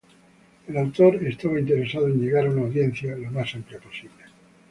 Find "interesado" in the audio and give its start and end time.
1.59-2.07